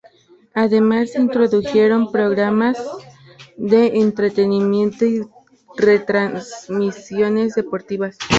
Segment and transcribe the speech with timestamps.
[0.55, 2.75] Además, se introdujeron programas
[3.55, 5.21] de entretenimiento y
[5.77, 8.17] retransmisiones deportivas.